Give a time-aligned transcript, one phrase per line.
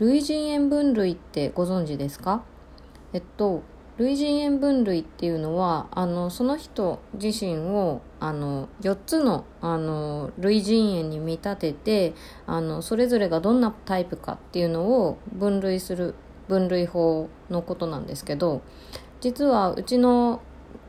[0.00, 2.42] 類人猿分類ってご存知ですか？
[3.12, 3.62] えっと
[3.98, 12.14] 類人猿分類っていうのはあのその人自身をあの4つのあの類人猿に見立てて
[12.46, 16.14] あのそれぞれがどんなタイプかっていうのを分類する
[16.48, 18.62] 分類法のことなんですけど
[19.20, 20.40] 実はうちの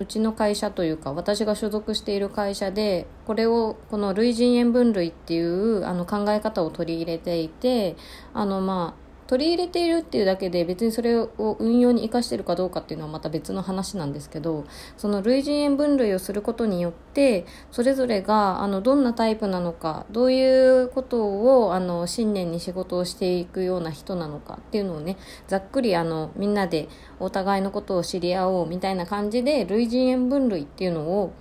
[0.00, 7.96] うちの会社というか私が所属している会社でこれをこの類人猿分類っていうあの考え方を取り入れていて
[8.32, 14.64] あのまあ取り入れているっていうだけで別にそれを運用に生かしてるかどうかっていうのはまた別の話なんですけど
[14.96, 25.16] その類人猿分類をすることによってそれぞれがあのどんなタイプなのかどういうことをあの信念に仕事をしていくような人なのかっていうのをね
[25.48, 26.88] ざっくりあのみんなで
[27.18, 31.32] お互いのことを知り合おうみたいな感じで類人猿分類っていうのを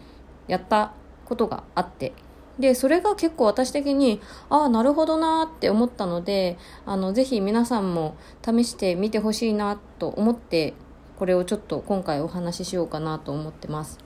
[0.47, 0.93] やった
[1.25, 2.13] ことがあって
[2.63, 10.73] でそれが結構私的にああなるほどなって思ったのであのぜひ皆さんも試してみてほしいなと思って
[11.17, 13.99] これをちょっと今回お話ししようかなと思ってます。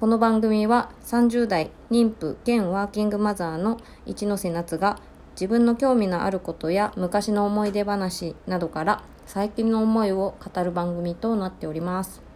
[0.00, 4.98] この番組は30代妊婦兼ワーキングマザーの一ノ瀬夏が
[5.32, 12.31] 自分の興味のあることや昔の思い出話などから最近の思いを語る番組となっております。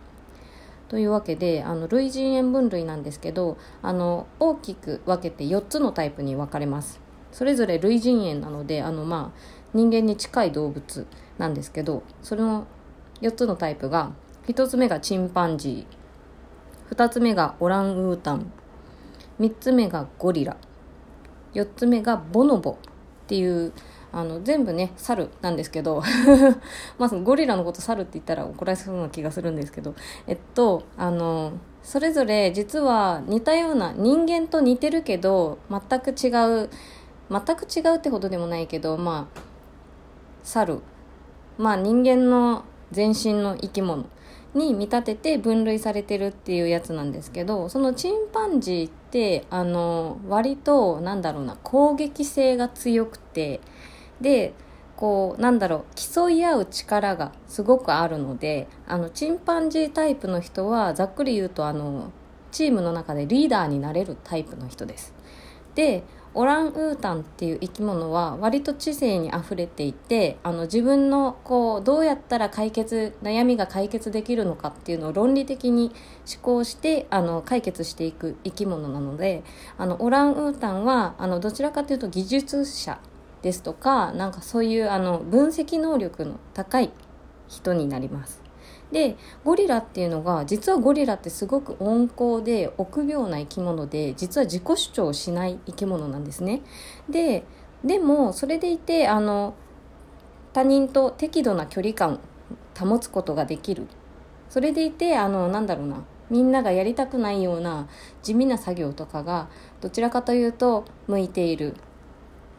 [0.89, 7.01] というわけであの類人猿分類なんですけどあの大きく分けて4つのタイプに分かれます。
[7.33, 9.39] それぞれ類人猿なのであの、まあ、
[9.75, 11.07] 人間に近い動物
[11.39, 12.67] なんですけどその
[13.21, 14.13] 4つのタイプが
[14.49, 18.51] 1つ目がチンパンジー2つ目がオランウータン
[19.41, 20.57] 3つ目がゴリラ
[21.53, 22.77] 4つ目がボノボっ
[23.27, 23.73] ていう
[24.17, 26.03] あの全部ね猿なんですけど
[26.97, 29.95] まずゴリラのこと猿って言ったら怒られそうな気がするんですけど
[30.27, 36.29] えっとあのそれぞれ実は似たような人間と似てるけど全く違
[36.65, 36.71] う
[37.31, 39.41] 全く違うってほどでもないけどまあ
[40.43, 40.81] 猿。
[41.59, 44.05] まあ人間の全身の生き物
[44.55, 53.61] に見立てて分類されてるっていうやつなんですけどそのチンパンジーってあの割となんだろうな攻撃性が強くて
[54.21, 54.55] で
[54.97, 62.13] こうなんだろう競い合う力がすごくあるのであのチンパンジータイプの人はざっくり言うとあの
[62.51, 65.15] チームの中でリーダーになれるタイプの人です。
[65.75, 75.95] でオランウータンっていう生き物は割と知性にあふれていてあの自分のこうどうやったら解決悩みが解決できるのかっていうのを論理的に
[76.31, 79.45] 思考してあの解決していく生き物なので
[79.79, 82.99] あのオランウータンはあのどちらかというと技術者
[83.47, 86.91] ですとかなんかそういうあの分析能力の高い
[87.47, 88.43] 人になります。
[88.91, 96.63] でゴリラっていうのが実はゴリラってすごく温厚で臆病な生き物で実は自己主張しない生き物なんですね。
[97.09, 97.45] で
[97.85, 99.55] でもそれでいてあの
[100.53, 103.87] 他人と適度な距離感を保つことができる。
[104.49, 107.87] それでいてあのなんだろうなみんながやりたくないような
[108.25, 109.49] 地味な作業とかが
[109.81, 111.75] どちらかというと向いている。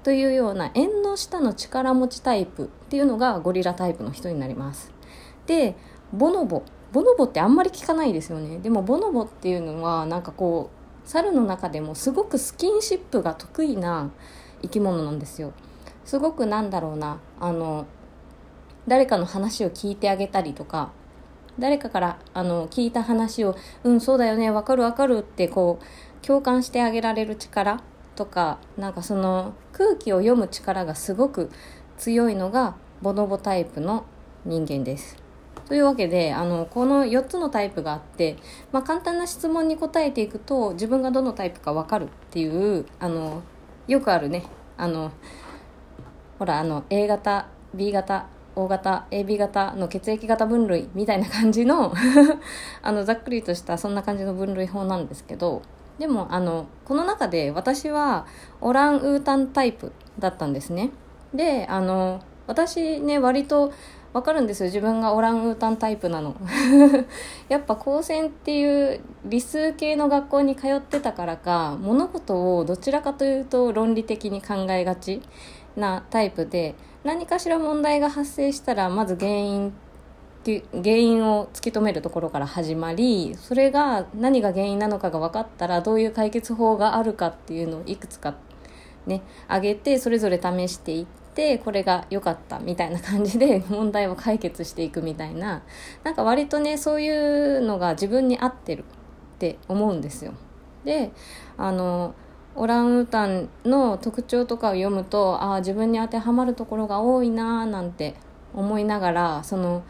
[0.07, 4.94] というような縁の下の力持ちタイプっていうのがゴリラタイプの人になります。
[5.47, 5.75] で
[6.13, 6.63] ボノボ。
[6.94, 8.59] ボノボってあんまり聞かないですよね。
[8.59, 10.69] でもボノボっていうのはなんかこ
[11.03, 14.09] う猿の中でもすごくスキンシップが得意な
[14.62, 15.51] 生き物なんですよ。
[16.06, 17.19] すごくなんだろうな。
[17.41, 17.85] あの
[18.88, 20.91] 誰かの話を聞いてあげたりとか
[21.59, 27.81] 誰かからあの聞いた話を「うんそうだよねわかるわかる」ってこう共感してあげられる力
[28.17, 31.50] とかなんかその空気を読む力がすごく
[31.97, 34.05] 強いのがボノボタイプの
[34.44, 35.16] 人間です。
[35.67, 38.38] というわけであのこの4つのタイプがあって、
[38.72, 43.44] まあ、簡単な質問に答えていくと自分がどのタイプか分かるっていうあの
[43.88, 44.45] よくあるね
[44.78, 45.11] あの
[46.39, 51.94] ほらあの A 型 B 型 O 型 AB 型の血液型分類みたいな感じの
[52.81, 55.61] あのざっくりとしたそんな感じの分類法なんですけど
[56.00, 58.25] でもあのこの中で私は
[58.62, 60.91] オランウータンタイプだったんですね。
[61.34, 63.73] であの私ね割と
[64.14, 64.67] わかるんですよ。
[64.67, 66.35] 自分がオランウータンタイプなの。
[67.49, 75.22] やっぱ高専っていう理数系の学校に通ってたからか物事をどちらかというと論理的に考えがち
[75.76, 79.73] なタイプで何かしら問題が発生したらまず原因
[80.73, 88.35] 原因を突き止めるところから始まりそれが何が原因なのかが分かったらどういう解決法があるかっていうのをいくつか
[89.05, 91.05] ね上げてそれぞれ試していっ
[91.35, 95.64] てこれが良かったみたいな感じで 問題を解決していくみたいな
[96.03, 100.34] なんか割とねそういうのが自分に合ってるって思うんですよ。
[100.84, 101.11] で
[101.58, 102.16] あの
[102.55, 108.16] オランウータンの特徴とかを読むとああ自分に当てはまるところが多いなーなんて
[108.55, 109.84] 思いながらその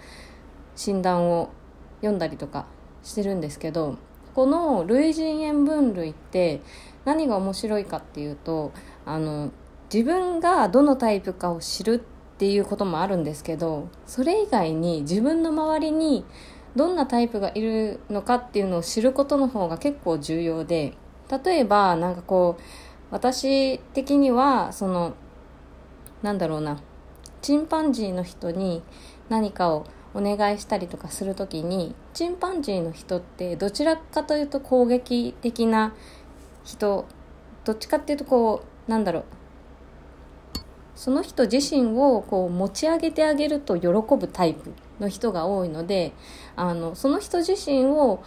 [0.78, 1.50] 診断を
[1.98, 2.68] 読んだりとか
[3.04, 3.98] してるんですけど
[4.34, 6.62] この類人猿分類って
[7.04, 8.72] 何が面白いかっていうと
[9.06, 9.52] あの
[9.92, 16.24] 自分がどのタイプかを知るっていうこともあるんですけどそれ以外に自分の周りに
[16.76, 20.94] どんなタイプがいるのかっていうのを知ることの方が結構重要で
[21.44, 22.64] 例えばなんかこう
[23.10, 25.16] 私的にはその
[26.22, 26.80] なんだろうな
[27.42, 28.84] チンパンジーの人に
[29.30, 29.86] 何かを
[30.18, 35.94] お願いしたりとかする時にチンパンジーの人ってどちらかというと攻撃的な
[36.66, 37.06] 人
[37.64, 39.24] どっちかっていうとこうなんだろう。
[40.96, 46.12] その人自身をこう持ち上げてあげると喜ぶタイプの人が多いので
[46.56, 48.24] あのその人自身を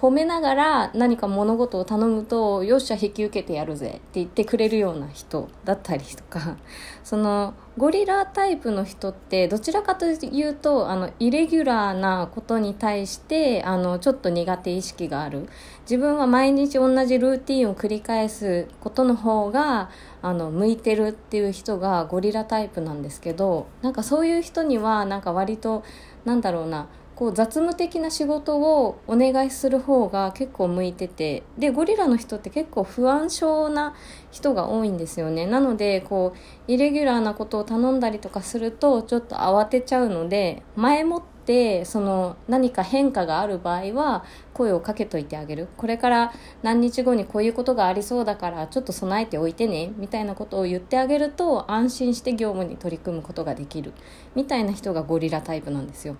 [0.00, 6.56] 褒めながら何か物事を頼むとよっしゃ引き受けてやるぜって言ってくれるような人だったりとか
[7.02, 15.48] そのゴリラタイプの人ってどちらかというとあのイレギュラーなことに対してあのちょっと苦手意識がある。
[15.82, 19.88] 自分は毎日同じルーティンを繰り返すことの方が
[20.20, 25.82] あの向いてるっていう人がゴリラタイプなんですけどなんかそういう人にはなんか割と
[26.26, 33.96] なんだろうなこう雑務的な仕事をお願いする方が結構向いててでゴリラの人って結構不安症な
[34.30, 35.44] 人が多いんですよね。
[35.44, 44.24] なのでこうイレギュラーなことを頼んだりとかするとちょっと慌てちゃうので前もってその何か変化がある場合は
[44.54, 45.66] 声をかけといてあげる。
[45.76, 46.32] これから
[46.62, 53.92] 何日後にこういうことがありそうだからちょっと備えておいてねみたいなことを言ってあげると安心して業務に取り組むことができる。
[54.36, 56.14] みたいな人がゴリラタイプなんですよ。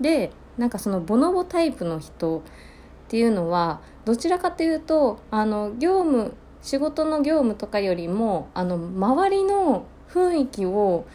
[0.00, 2.42] でなんかそのボノボタイプの人っ
[3.08, 11.06] ていうのはどちらかというとあの業務仕事の業務とかよりもあの周りの雰囲気を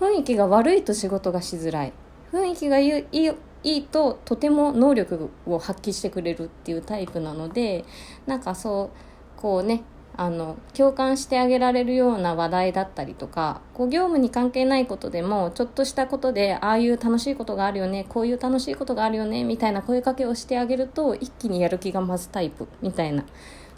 [0.00, 1.92] 雰囲気が悪いと仕事がしづらい。
[2.32, 3.30] 雰囲気がいい
[3.64, 7.84] いいととても能力を発揮してくれるっていうタイプなので
[8.26, 8.90] なんかそ
[9.36, 9.82] うこうね
[10.18, 23.24] あの共感してあげられるような話題だったりとかこう業務に関係ないことでもちょっとしたことでああいう楽しいことがあるよねこういう楽しいことがあるよねみたいな声かけをしてあげると一気にやる気が増すタイプみたいな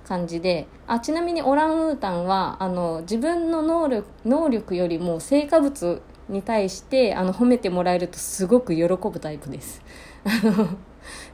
[0.09, 6.01] 感じであちなみにオランウータンはあの自分の能力能力よりも成果物
[6.31, 9.83] に対してあの褒めてもらえるとすごく喜ぶタイプです。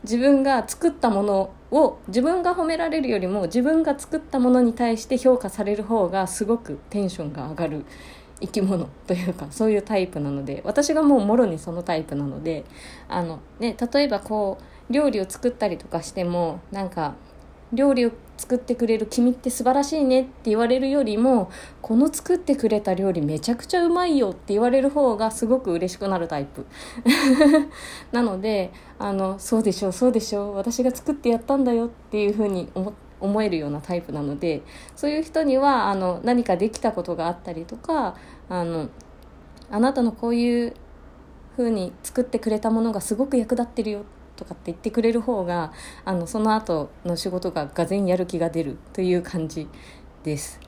[0.03, 7.85] 自分が作ったものを自分が褒められるよりも自分が作ったものに対して評価される方がすごくテンションが上がる
[8.41, 12.65] 生き物というかそういうタイプなので私がもうもろにそのタイプなので
[13.09, 14.59] あの、ね、例えばこ
[14.91, 17.15] う料理を作ったりとかしてもなんか
[17.73, 21.51] 料理を作ってくれる君って素晴らしいねって言われるよりも
[21.83, 26.67] この作ってくれた料理めちゃくちゃうまいよって言われる方がすごく嬉しくなるタイプ。
[28.13, 34.63] なのであのそうでしょうそうでしょう私が作ってやったんだよっていうふうに思思えるようなタイプなので
[34.95, 38.15] そういう人にはあの何かできたことがあったりとか
[38.51, 38.89] あの
[39.71, 40.75] あなたのこういう
[41.57, 44.05] ふうに作ってくれたものがすごく役立ってるよ
[44.37, 45.73] とかって言ってくれる方が
[46.05, 49.69] あのその後の仕事ががぜやる気が出るという感じ
[50.23, 50.61] です。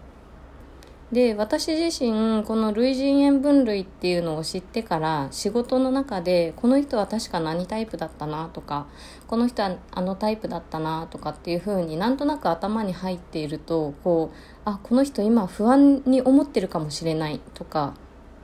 [1.12, 8.86] で私自身この類人猿分類っていうのを知ってから仕事の中でこの人は確か何タイプだったなとか
[9.26, 17.94] この人はあのタイプだったなとかっていう風になんとなく頭に入っているとこうあこの人今不安に思ってるかもしれないとか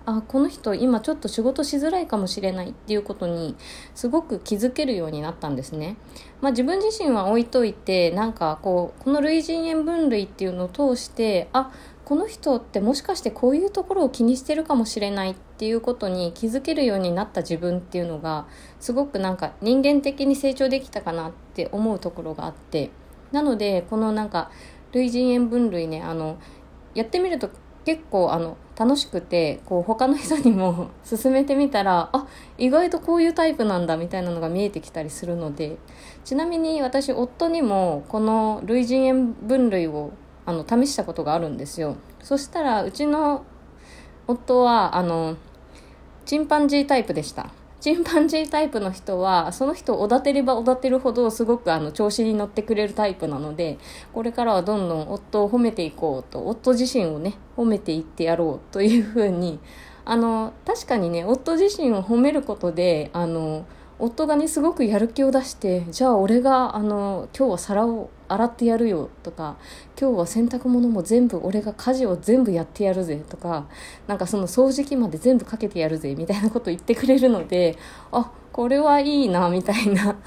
[0.07, 3.57] あこの人今ちょっと仕事しづらいかもしれないっていうことに
[3.95, 5.97] すごく気づけるようになったんですね。
[6.43, 11.73] まあ、自分自身は置いといてなんかこうこの類人猿分類っていうのを通してあ
[12.05, 18.47] この人ってもしかしてこういうところを気にしてるかもしれないっていうことに気づけるようになった自分っていうのが
[18.79, 22.91] すごくなんか人間的に成長できたかなって思うところがあって
[23.33, 24.51] なのでこのなんか
[24.93, 26.37] 類人猿分類ねあの
[26.95, 27.49] やってみると
[27.87, 32.27] 結構あの楽しくてこう他の人にも 勧めてみたらあ
[32.59, 35.77] 意外とこういうタイプなんだみたいなのが見えてきたりするので
[36.25, 40.11] ちなみに私夫にもこの類人猿分類を
[40.47, 41.97] あの試したことがあるんですよ。
[42.23, 43.45] そしたらうちの
[44.27, 45.37] 夫はあの
[46.27, 47.51] チンパンジータイプでした。
[47.85, 53.77] チンパンジータイプの人はその人をおだてればおだてるほどすごくあの調子に乗ってくれるタイプなので
[54.15, 59.61] これからはどんどん夫を褒めていこうと夫自身をね褒めていってやろうというふうに
[60.07, 63.67] あの確かにね夫自身を褒めることであの
[63.99, 69.57] 夫がねすごくやる気を出してじゃあ俺があの今日は皿を洗ってやるよとか
[70.01, 73.67] 今日は洗濯物も全部俺が家事を全部やってやるぜとか
[74.07, 77.77] なんかその掃除機まで全部かけてやるぜみたいなこと言ってくれるので
[78.13, 80.17] あこれはいいなみたいな。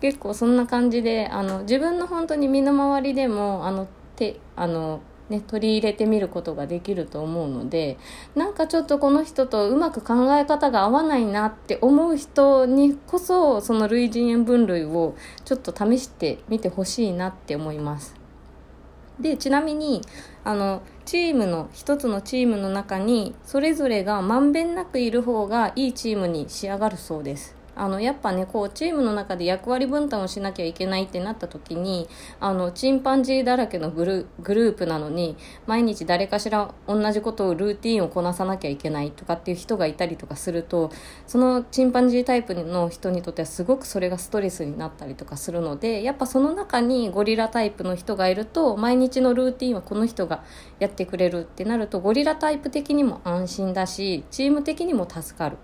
[0.00, 3.86] 結構そんな感じであの自分の本当に身の回りでもあの
[4.16, 7.96] てあのね、取り入れてみることができると思うので
[8.34, 15.14] なんかちょっとこの人とうまく考え方が合わないなって思う人にこそその類人猿分類を
[15.44, 18.14] ちょっと試してみてほしいなって思います。
[19.20, 20.02] でちなみに
[20.42, 27.61] あのチームの一つのチームの中にそれぞれがまんべんなくいる方がいいチームに仕上がるそうです。
[27.74, 35.36] あのやっぱねこうチームの中で役割分担をしなきゃいけないってなった時にあのチンパンジーだらけのグルグループなのに
[35.66, 40.90] 毎日誰かしら同じことをルーティンをこなさなきゃいけないとかっていう人がいたりとかすると
[41.26, 50.44] そのチンパンジータイプの人にとってはすごくそれがストレスになったりとかするのでやっぱその中にゴリラタイプの人がいると毎日のルーティンはこの人が
[50.78, 55.56] やってくれるってなるとゴリラタイプ的にも安心だしチーム的にも助かる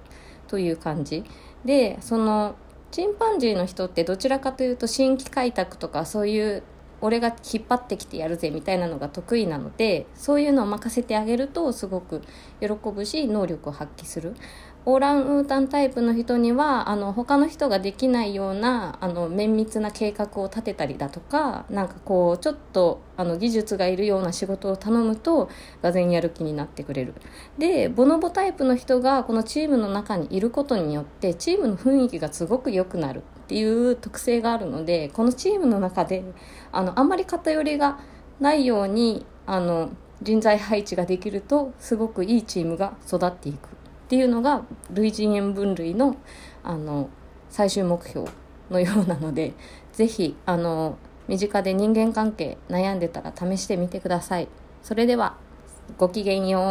[0.48, 1.24] という感じ。
[1.64, 2.54] でその
[2.90, 6.62] チンパンジーの人ってどちらかというと新規開拓とかそういう
[7.00, 12.22] 俺が引っ張ってきてやるぜみたいなのが得意なのでそういうのを任せてあげるとすごく
[12.60, 14.34] 喜ぶし能力を発揮する。
[14.90, 25.50] オーランウータンタイプの人にはあの他の人ができないようなあの綿密な計画を立てたりだとかなんかこうちょっとあの技術がいるような仕事を頼むと
[25.82, 27.12] がぜやる気になってくれる。
[27.58, 33.22] でボノボタイプの人がこのチームの中にいることによってチームの雰囲気がすごく良くなる。
[33.44, 36.24] っていう特性があるのでこのチームの中で
[36.72, 37.98] あのあんまり偏りが
[38.40, 39.90] ないようにあの
[40.22, 43.77] 人材配置ができるとすごくいいチームが育っていく。
[44.08, 46.16] っていうのが類人猿分類の
[46.62, 47.10] あの
[47.50, 48.26] 最終目標
[48.70, 49.52] のようなので
[49.92, 50.96] 是非あの
[51.28, 54.48] 身近で人間関係悩んでたら試してみてください。
[54.82, 55.36] それでは
[55.98, 56.62] ごきげんよう。